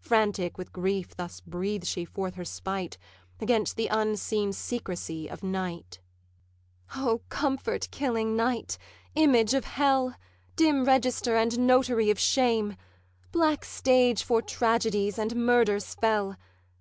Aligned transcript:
Frantic 0.00 0.58
with 0.58 0.72
grief 0.72 1.14
thus 1.14 1.38
breathes 1.40 1.86
she 1.88 2.04
forth 2.04 2.34
her 2.34 2.44
spite 2.44 2.98
Against 3.40 3.76
the 3.76 3.86
unseen 3.86 4.52
secrecy 4.52 5.28
of 5.30 5.44
night: 5.44 6.00
'O 6.96 7.20
comfort 7.28 7.86
killing 7.92 8.34
Night, 8.34 8.78
image 9.14 9.54
of 9.54 9.64
hell! 9.66 10.16
Dim 10.56 10.84
register 10.84 11.36
and 11.36 11.68
notary 11.68 12.10
of 12.10 12.18
shame! 12.18 12.74
Black 13.30 13.64
stage 13.64 14.24
for 14.24 14.42
tragedies 14.42 15.20
and 15.20 15.36
murders 15.36 15.94
fell! 15.94 16.34